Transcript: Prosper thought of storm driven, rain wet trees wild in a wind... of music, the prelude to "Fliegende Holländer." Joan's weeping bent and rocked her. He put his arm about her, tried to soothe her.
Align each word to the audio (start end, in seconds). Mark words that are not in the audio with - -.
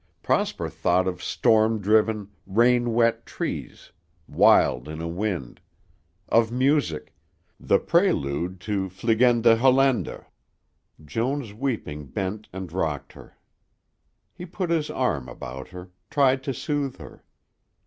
Prosper 0.23 0.67
thought 0.67 1.07
of 1.07 1.21
storm 1.21 1.79
driven, 1.79 2.29
rain 2.47 2.91
wet 2.95 3.23
trees 3.23 3.91
wild 4.27 4.87
in 4.89 4.99
a 4.99 5.07
wind... 5.07 5.61
of 6.27 6.51
music, 6.51 7.13
the 7.59 7.77
prelude 7.77 8.59
to 8.61 8.89
"Fliegende 8.89 9.57
Holländer." 9.59 10.25
Joan's 11.05 11.53
weeping 11.53 12.07
bent 12.07 12.49
and 12.51 12.73
rocked 12.73 13.13
her. 13.13 13.37
He 14.33 14.47
put 14.47 14.71
his 14.71 14.89
arm 14.89 15.29
about 15.29 15.67
her, 15.67 15.91
tried 16.09 16.41
to 16.45 16.53
soothe 16.55 16.97
her. 16.97 17.23